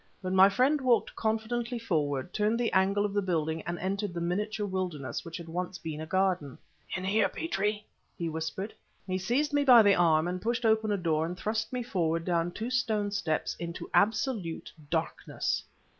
[0.19, 4.19] But my friend walked confidently forward, turned the angle of the building and entered the
[4.19, 6.57] miniature wilderness which once had been a garden.
[6.97, 7.85] "In here, Petrie!"
[8.17, 8.73] he whispered.
[9.05, 12.49] He seized me by the arm, pushed open a door and thrust me forward down
[12.51, 15.63] two stone steps into absolute darkness.